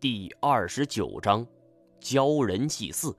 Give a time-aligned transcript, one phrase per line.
[0.00, 1.44] 第二十九章，
[2.00, 3.16] 鲛人祭祀。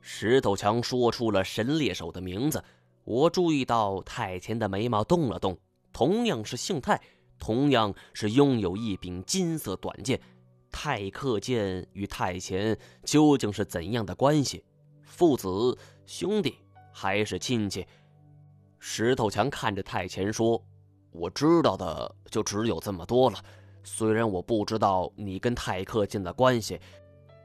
[0.00, 2.62] 石头强说出了神猎手的名字。
[3.02, 5.58] 我注意到太前的眉毛动了动，
[5.92, 7.00] 同样是姓太，
[7.40, 10.20] 同样是拥有一柄金色短剑。
[10.70, 14.64] 太克剑与太前究竟是怎样的关系？
[15.02, 15.76] 父子、
[16.06, 16.54] 兄弟
[16.92, 17.84] 还是亲戚？
[18.78, 20.62] 石头强看着太前说
[21.10, 23.44] ：“我知道的就只有这么多了。”
[23.84, 26.80] 虽然我不知道你跟泰克剑的关系，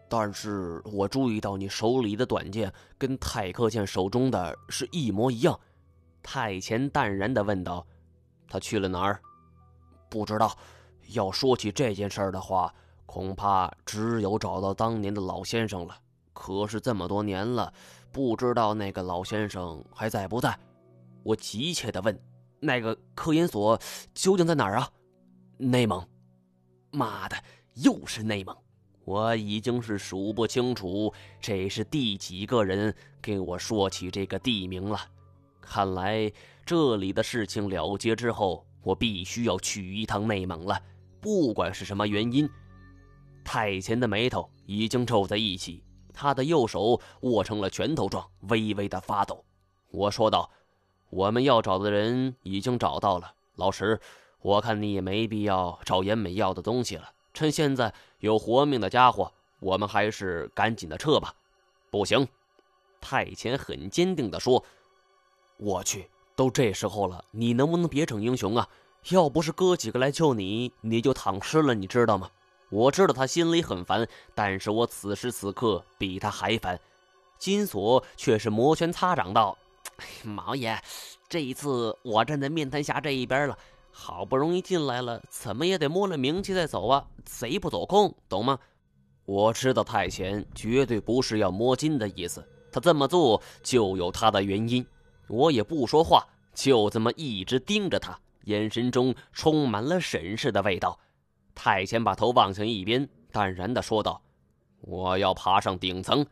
[0.08, 5.60] 但是我注意到你手里的短剑跟泰克剑手中的是一模一样。
[6.22, 7.86] 太前淡然地问道
[8.48, 9.20] ：“他去了哪儿？”
[10.10, 10.56] 不知道。
[11.14, 12.74] 要说起这件事的话，
[13.06, 15.98] 恐怕只有找到当年的老先生了。
[16.34, 17.72] 可是这么多年了，
[18.12, 20.60] 不知道那个老先生还在不在？
[21.24, 22.18] 我急切地问
[22.60, 23.80] ：“那个科研所
[24.14, 24.90] 究竟在哪儿啊？”
[25.58, 26.06] 内蒙。
[26.98, 27.38] 妈的，
[27.76, 28.58] 又是内蒙！
[29.06, 35.00] 我已经是数不清楚这是第几个人给我说起这个地名了。
[35.62, 36.30] 看来
[36.66, 40.78] 这里的事情了结之后，我必须要去一趟内蒙了。
[41.22, 42.50] 不管是什么原因，
[43.46, 49.46] 太前的眉头已经皱在一起，他的右手握成了拳头状，微微的发抖。
[49.90, 50.52] 我说道
[51.10, 54.00] ：“我们要找的人已经找到了，老石。”
[54.42, 57.12] 我看你也没必要找严美要的东西了。
[57.34, 61.34] 趁现在有活命的家伙，我们还是赶紧的撤吧。
[61.90, 62.28] 不行，
[63.00, 64.64] 太前很坚定地说
[65.58, 68.68] ：“我去，都这时候了，你能不能别逞英雄啊？
[69.10, 72.30] 要不是哥几个来救你，你就躺尸了，你知道吗？”
[72.70, 74.06] 我知道他心里很烦，
[74.36, 76.78] 但是我此时此刻比他还烦。
[77.38, 79.58] 金锁却是摩拳擦掌道
[80.26, 80.78] ：“毛爷，
[81.30, 83.58] 这一次我站在面瘫侠这一边了。”
[84.00, 87.04] 好不容易进来了，怎么也得摸了名气再走啊！
[87.26, 88.60] 贼不走空，懂吗？
[89.26, 94.86] 我知道太前绝对不是要摸金的意思，他这么做就有他的原因。
[95.28, 100.98] 我也不说话，就这么一直盯着他，眼神中充满了审视的味道。
[101.56, 104.22] 太前把头望向一边，淡然的说道
[104.80, 106.24] ：“我要爬上顶层。”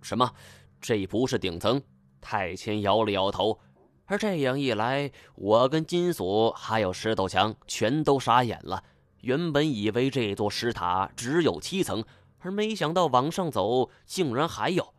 [0.00, 0.32] 什么？
[0.80, 1.82] 这不是顶层？
[2.20, 3.58] 太前摇了摇头。
[4.06, 8.82] 而这样一来，我跟金锁还有石头强全都傻眼了。
[9.22, 12.04] 原本以为这座石塔只有七层，
[12.38, 14.94] 而没想到往上走竟然还有。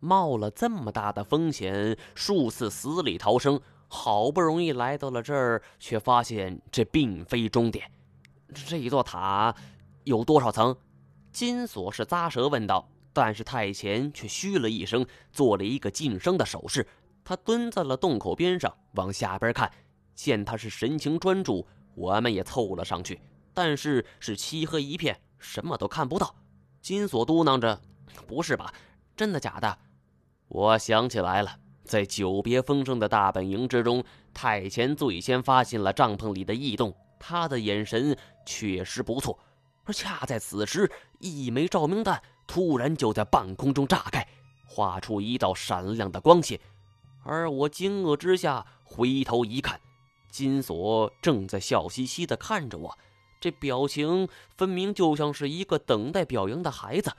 [0.00, 7.90] 冒了这么大的风险，数次死里逃生，好不容易来到了这儿，却发现这并非终点。
[8.52, 9.54] 这一座塔
[10.04, 10.76] 有多少层？
[11.32, 12.88] 金锁是咂舌问道。
[13.10, 16.86] 但是太前却嘘了一声，做了一个噤声的手势。
[17.28, 19.70] 他蹲在了洞口边上，往下边看。
[20.14, 23.20] 见他是神情专注，我们也凑了上去，
[23.52, 26.34] 但是是漆黑一片，什么都看不到。
[26.80, 27.78] 金锁嘟囔着
[28.26, 28.72] ：“不是吧？
[29.14, 29.78] 真的假的？”
[30.48, 34.02] 我想起来了，在久别风声的大本营之中，
[34.32, 36.96] 太前最先发现了帐篷里的异动。
[37.20, 39.38] 他的眼神确实不错，
[39.84, 44.26] 而恰在此时，一枚照明弹突然就在半空中炸开，
[44.66, 46.58] 画出一道闪亮的光线。
[47.28, 49.78] 而我惊愕之下回头一看，
[50.30, 52.98] 金锁正在笑嘻嘻地看着我，
[53.38, 57.12] 这表情分明就像是一个等待表扬的孩子。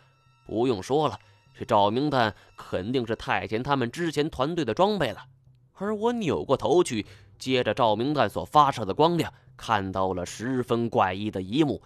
[0.47, 1.19] 不用说了，
[1.55, 5.27] 这照明弹肯定是太监他们之前团队的装备了。
[5.73, 7.05] 而我扭过头去，
[7.37, 11.83] 接着照明弹所发射的光亮，看到了十分怪异的一幕：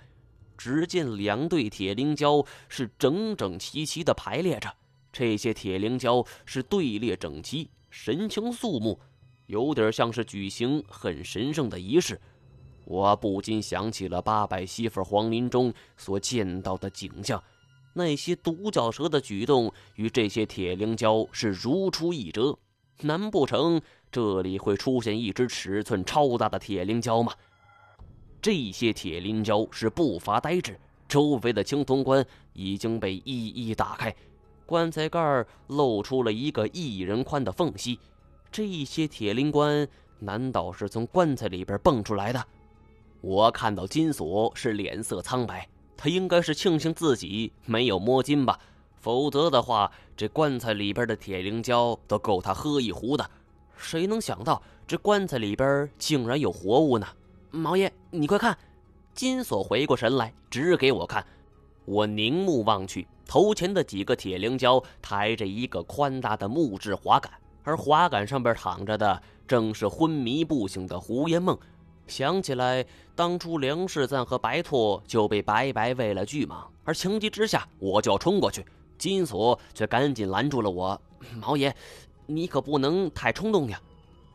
[0.57, 4.73] 只见两对铁灵蛟是整整齐齐地排列着，
[5.11, 7.69] 这些铁灵蛟是队列整齐。
[7.95, 8.99] 神情肃穆，
[9.45, 12.19] 有点像是举行很神圣的仪式。
[12.85, 17.41] 我不禁想起了八百媳妇黄林中所见到的景象，
[17.93, 22.57] 那些独角蛇的举动与这些铁灵蛟是如出一辙。
[23.01, 23.79] 难不成
[24.11, 27.31] 这里会出现一只尺寸超大的铁灵蛟吗？
[28.41, 34.13] 这些铁灵蛟是步伐呆滞，周围的青铜棺已经被一一打开。
[34.65, 37.99] 棺材盖露出了一个一人宽的缝隙，
[38.51, 39.87] 这些铁灵棺
[40.19, 42.43] 难道是从棺材里边蹦出来的？
[43.21, 48.59] 我看到金锁是脸色苍白，他应该是庆幸自己没有摸金吧，
[48.99, 53.29] 否则的话，这棺材里边的铁灵胶都够他喝一壶的。
[53.77, 57.07] 谁能想到这棺材里边竟然有活物呢？
[57.51, 58.57] 毛爷，你快看！
[59.13, 61.25] 金锁回过神来，指给我看。
[61.85, 63.07] 我凝目望去。
[63.25, 67.31] 头前的几个铁灵蛟抬着一个宽大的木质滑杆，
[67.63, 71.57] 而滑杆上边躺着的正是昏迷不醒的胡延梦。
[72.05, 72.85] 想起来
[73.15, 78.65] 当初梁世赞和白拓就被白白喂了巨蟒，而情急之下我就要冲过去，
[78.97, 81.01] 金锁却赶紧拦住了我。
[81.39, 81.73] 毛爷，
[82.25, 83.79] 你可不能太冲动呀！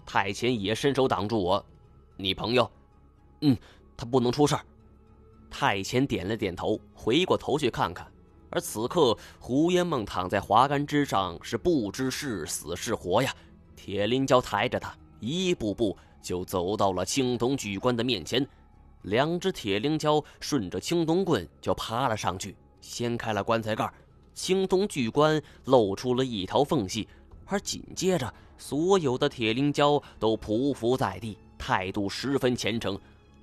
[0.06, 1.62] 太前也伸手挡住我。
[2.16, 2.68] 你朋友，
[3.42, 3.54] 嗯，
[3.94, 4.62] 他不能出事儿。
[5.50, 8.06] 太前点了点头，回过头去看看。
[8.50, 13.34] 而此刻，胡烟梦躺在华杆之上，是不知是死是活呀。
[13.76, 18.46] 铁林蛟抬着他，一步步就走到了青铜巨棺的面前。
[19.02, 23.90] 两只铁灵蛟顺着青铜棍就爬了上去，掀开了棺材盖。
[24.34, 27.08] 青铜巨棺露出了一条缝隙，
[27.46, 32.98] 而紧接着，所有的铁灵蛟都匍匐在地，态度十分虔诚。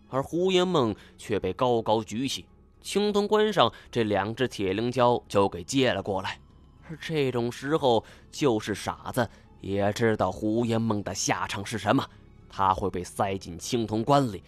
[0.09, 2.45] 而胡延梦却被高高举起。
[2.81, 6.39] 青铜棺上这两只铁灵蛟就给接了过来，
[6.87, 9.27] 而这种时候，就是傻子
[9.59, 12.07] 也知道胡延梦的下场是什么，
[12.47, 14.43] 他会被塞进青铜棺里。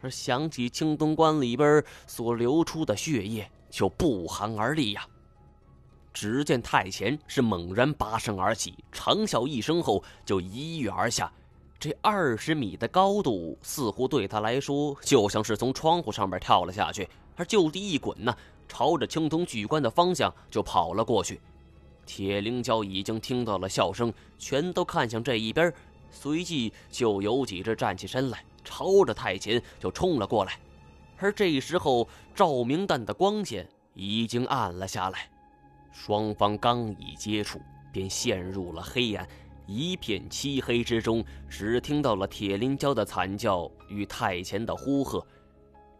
[0.00, 5.06] 而想起青铜棺里边所流出的血液，就不寒而栗呀。
[6.14, 11.30] 只见太前是猛然拔身而起，长啸一声后就一跃而下。
[11.78, 17.08] 这二十米的高度，似乎对他来说就像是从窗户上面跳了下去。
[17.36, 18.34] 而就地一滚呢，
[18.66, 21.40] 朝着青铜巨棺的方向就跑了过去。
[22.06, 25.70] 铁灵蛟已经听到了笑声，全都看向这一边，
[26.10, 30.58] 随即就有几只站起身来，朝着太秦就冲了过来。
[31.18, 35.28] 而这时候，照明弹的光线已经暗了下来，
[35.92, 37.60] 双方刚一接触，
[37.92, 39.28] 便陷入了黑暗，
[39.66, 45.24] 一片漆黑之中，只听到了铁林蛟的惨叫与太前的呼喝。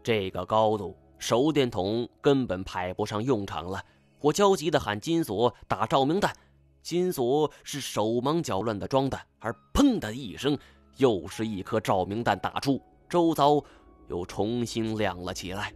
[0.03, 0.95] 这个高度。
[1.19, 3.83] 手电筒根本派不上用场了，
[4.19, 6.31] 我焦急地喊金锁打照明弹，
[6.83, 10.55] 金锁是手忙脚乱地装弹，而砰的一声，
[10.97, 12.79] 又是一颗照明弹打出，
[13.09, 13.59] 周遭
[14.07, 15.73] 又重新亮了起来。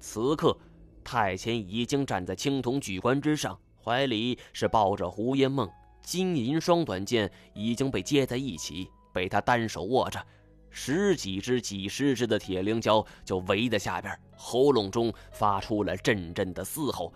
[0.00, 0.58] 此刻，
[1.04, 5.70] 太前已经站在青铜巨棺之上，怀里是抱着胡烟梦，
[6.04, 10.24] 金银双短剑已经被接在一起，被他单手握着。
[10.70, 17.12] 十几只、几十只的铁灵蛟就围在下边，喉咙中发出了阵阵的嘶吼。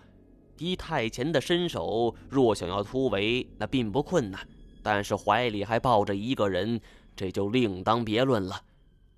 [0.57, 4.47] 依太前的身手，若想要突围，那并不困难。
[4.83, 6.81] 但是怀里还抱着一个人，
[7.15, 8.61] 这就另当别论了。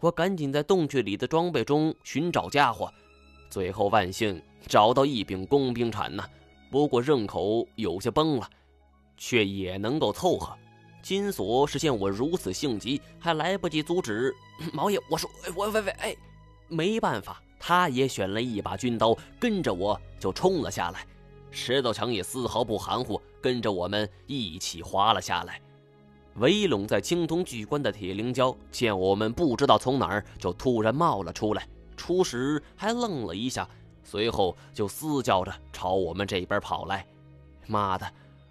[0.00, 2.92] 我赶紧在洞穴里的装备中寻找家伙，
[3.48, 6.24] 最后万幸找到一柄工兵铲呢。
[6.70, 8.48] 不过刃口有些崩了，
[9.20, 10.56] 却也能够凑合。
[11.02, 14.34] 金锁是见我如此性急，还来不及阻止。
[14.72, 16.16] 毛爷，我说，我喂喂，哎，
[16.68, 21.06] 没办法，他也选了一把军刀，跟着我就冲了下来。
[21.50, 25.60] 石头强也丝毫不含糊，跟着我们一起滑了下来。
[26.36, 33.68] 围拢在青铜巨棺的铁灵蛟见我们不知道从哪儿就突然冒了出来，初时还愣了一下，
[34.02, 37.04] 随后就嘶叫着朝我们这边跑来。
[37.66, 38.06] 妈的！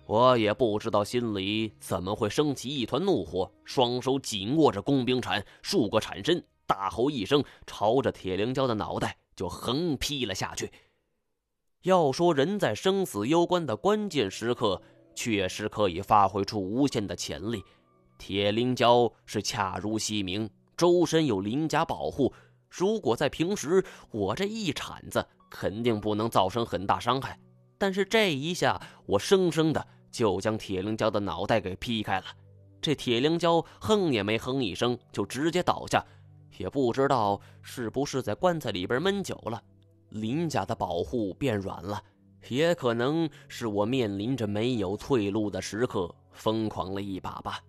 [0.10, 10.72] 我也不知道心里怎么会升起一团怒火，双手紧握着工兵铲，竖个铲身，大吼一声，朝着铁灵蛟的脑袋就横劈了下去。
[11.84, 14.82] 要说人在生死攸关的关键时刻，
[15.14, 17.64] 确实可以发挥出无限的潜力。
[18.18, 22.34] 铁灵蛟是恰如其名，周身有鳞甲保护，
[22.68, 27.40] 如果在平时，我这一铲子肯定不能造成很大伤害。
[27.78, 29.88] 但是这一下，我生生的。
[30.12, 32.25] 就将铁灵蛟的脑袋给劈开了，
[32.82, 36.06] 这铁灵蛟哼也没哼一声，就直接倒下。
[36.58, 39.62] 也不知道是不是在棺材里边闷久了，
[40.10, 42.04] 鳞甲的保护变软了，
[42.50, 47.62] 也可能是我面临着没有退路的时刻，疯狂了一把吧。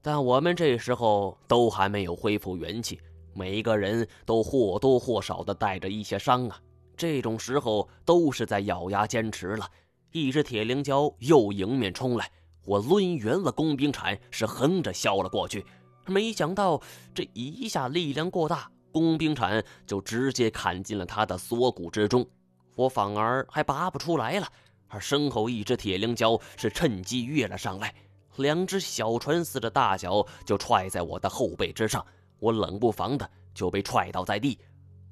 [0.00, 2.98] 但我们这时候都还没有恢复元气，
[3.34, 6.58] 每个人都或多或少的带着一些伤啊。
[6.96, 9.68] 这种时候都是在咬牙坚持了。
[10.12, 12.28] 一只铁灵蛟又迎面冲来，
[12.64, 15.64] 我抡圆了工兵铲，是横着削了过去。
[16.06, 16.80] 没想到
[17.14, 22.26] 这一下力量过大，工兵铲就直接砍进了他的锁骨之中，
[22.74, 24.48] 我反而还拔不出来了。
[24.88, 27.94] 而身后一只铁灵蛟是趁机跃了上来，
[28.38, 32.04] 两只小船似的大脚就踹在我的后背之上，
[32.40, 34.58] 我冷不防的就被踹倒在地。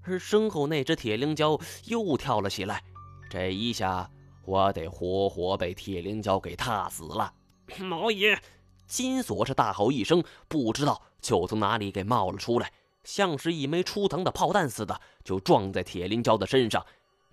[0.03, 2.83] 而身后那只铁灵蛟又跳了起来，
[3.31, 4.11] 这一下。
[4.49, 7.35] 我得活活被铁灵蛟给踏死了！
[7.81, 8.41] 毛爷，
[8.87, 12.73] 金锁是大吼一声，不知道就从哪里给冒了出来，
[13.05, 16.83] 像是一枚出膛的炮弹似的，就撞在铁灵蛟的身上。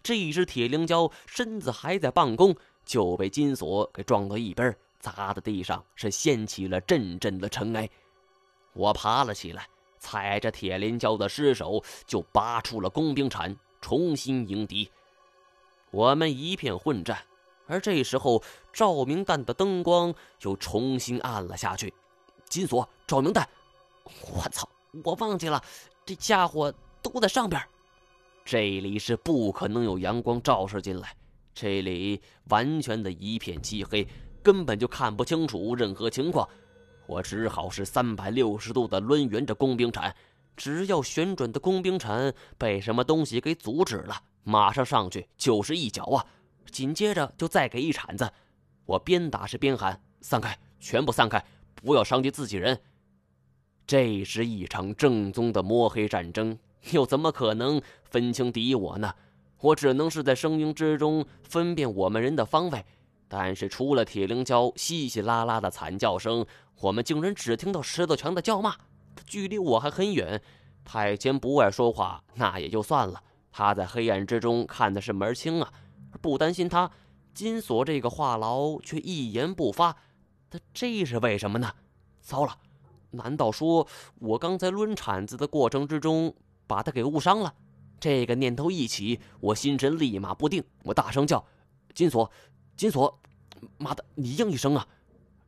[0.04, 2.54] 这只铁灵蛟身子还在半空，
[2.84, 7.90] 就被金锁给撞到一边，砸在地上是掀起了阵阵的尘埃。
[8.74, 9.66] 我爬了起来，
[10.00, 14.92] 踩着铁灵蛟的尸首就拔出了工兵铲，重新迎敌。
[15.96, 17.18] 我们一片混战，
[17.68, 21.94] 而这时候照明弹的灯光又重新暗了下去。
[22.50, 23.48] 金锁，照明弹！
[24.04, 24.68] 我操！
[25.06, 25.64] 我忘记了，
[26.06, 27.62] 这家伙都在上边。
[28.44, 31.16] 这里是不可能有阳光照射进来，
[31.54, 34.06] 这里完全的一片漆黑，
[34.44, 36.46] 根本就看不清楚任何情况。
[37.08, 40.14] 我只好是三百六十度的抡圆着工兵铲，
[40.58, 46.25] 只要旋转的工兵铲被什么东西给阻止了，马上上去就是一脚啊！
[46.72, 48.32] 紧接着就再给一铲子。
[48.86, 52.80] 我边打是边喊：“散开，全部散开，不要伤及自己人。”
[53.88, 56.58] 这是一场正宗的摸黑战争，
[56.92, 59.14] 又怎么可能分清敌我呢？
[59.62, 62.86] 我只能是在声音之中分辨我们人的方位，
[63.28, 66.46] 但是除了铁灵蛟稀稀拉拉的惨叫声，
[66.82, 68.75] 我们竟然只听到石头强的叫骂。
[69.25, 70.42] 距离我还很远，
[70.84, 73.24] 太监不爱说话，那也就算了。
[73.58, 75.72] 他在黑暗之中看的是门清啊，
[76.22, 76.92] 不担心他。
[77.34, 79.96] 金锁这个话痨却一言不发，
[80.50, 81.72] 他这是为什么呢？
[82.20, 82.58] 糟了！
[83.12, 83.88] 难道说
[84.20, 86.36] 我刚才抡铲子的过程之中
[86.68, 87.54] 把他给误伤了？
[87.98, 90.62] 这个念头一起，我心神立马不定。
[90.84, 91.46] 我大声叫
[91.96, 92.30] ：“金锁，
[92.76, 93.18] 金锁！
[93.78, 94.86] 妈的，你应一声啊！”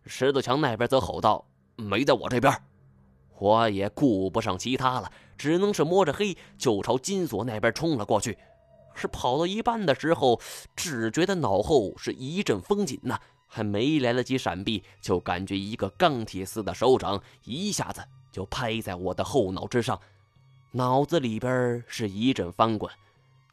[0.07, 1.45] 石头墙那边则吼道
[1.75, 2.53] ：“没在我这边。”
[3.39, 8.37] 我也顾不上其他了，只能是摸着黑就朝金锁那边冲了过去。
[8.95, 10.41] 是跑到一半的时候，
[10.75, 13.19] 只觉得脑后是一阵风紧呐。
[13.49, 19.97] 还没来得及闪避，就感觉一个钢铁似的手掌一下子就拍在我的后脑之上，
[20.71, 22.91] 脑子里边是一阵翻滚。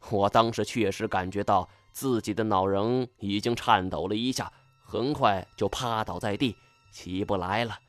[0.09, 4.51] 我当时确实感觉到自己的脑仁已经颤抖了一下，
[4.83, 6.57] 很快就趴倒在地，
[6.91, 7.79] 起不来了。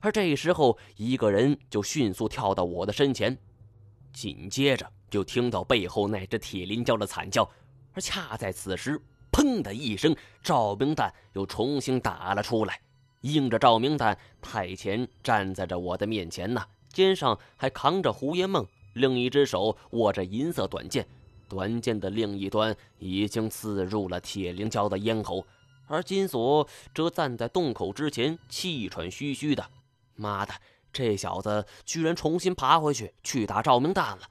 [0.00, 3.36] 而这时候，一个人就迅速跳到我的身前，
[4.12, 7.48] 紧接着就听到背后那只铁林蛟的惨叫，
[7.92, 9.00] 而恰在此时。
[9.32, 12.80] 砰的一声，照明弹又重新打了出来。
[13.20, 16.60] 映着照明弹，太前站在着我的面前呢，
[16.92, 21.06] 肩上还扛着胡延梦，另一只手握着银色短剑，
[21.48, 25.46] 短剑的另一端已经刺入了铁灵蛟的咽喉。
[25.86, 29.64] 而金锁则站在洞口之前，气喘吁吁的。
[30.20, 30.52] 妈的，
[30.92, 34.22] 这小子居然重新爬回去去打照明弹了！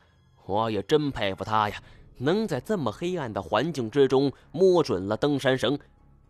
[0.45, 1.81] 我也真佩服他呀。
[2.21, 5.79] 能在这么黑暗的环境之中摸准了登山绳，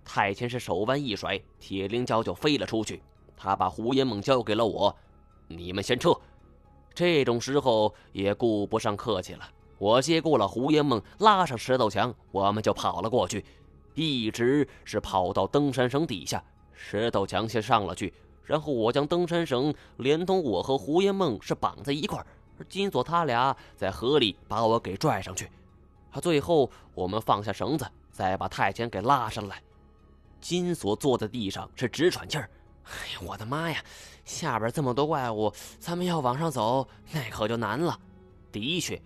[0.06, 3.02] 太前是手腕一甩，铁灵蛟就飞了出去。
[3.36, 4.96] 他把胡延梦交给了我，
[5.48, 6.14] 你们先撤。
[6.94, 9.50] 这种时候也顾不上客气了，
[9.80, 13.44] 我接过了胡延梦，拉上石头墙，我们就跑了过去，
[13.96, 16.44] 一直是跑到登山绳底下。
[16.72, 18.14] 石头墙先上了去，
[18.50, 22.26] 然后我将登山绳连同我和胡延梦是绑在一块儿，
[22.58, 25.48] 而金锁他俩在河里把我给拽上去。
[26.10, 29.62] 啊最后，我们放下绳子，再把太监给拉上来。
[30.42, 32.50] 金锁坐在地上是直喘气儿。
[32.86, 33.80] 哎呀，我的妈呀！
[34.26, 38.00] 下边这么多怪物，咱们要往上走，那可就难了。
[38.52, 39.00] 的确，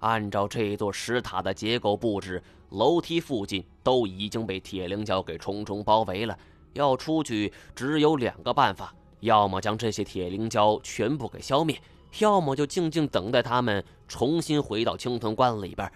[0.00, 6.38] 按照这座石塔的结构布置，楼梯附近都已经被铁灵蛟给重重包围了。
[6.74, 11.80] 要出去，只有两个办法：要么将这些铁灵蛟全部给消灭，
[12.18, 15.90] 要么就静静等待他们重新回到青藤关里边。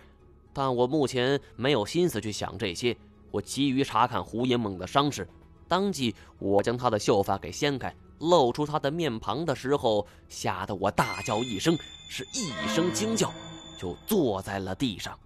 [0.53, 2.97] 但我目前没有心思去想这些，
[3.31, 5.29] 我急于查看胡延梦的伤势。
[5.69, 11.77] 当即，我将他的秀发给掀开，露出他的面庞的时候，吓得我大叫一声，
[12.09, 13.33] 是一声惊叫，
[13.79, 15.19] 就坐在了地上。